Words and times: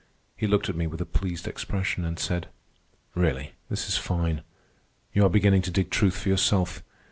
He 0.35 0.47
looked 0.47 0.67
at 0.67 0.75
me 0.75 0.87
with 0.87 0.99
a 0.99 1.05
pleased 1.05 1.47
expression, 1.47 2.03
and 2.05 2.17
said: 2.17 2.47
"Really, 3.13 3.53
this 3.69 3.87
is 3.87 3.97
fine. 3.97 4.41
You 5.13 5.23
are 5.25 5.29
beginning 5.29 5.61
to 5.61 5.69
dig 5.69 5.91
truth 5.91 6.17
for 6.17 6.29
yourself. 6.29 6.81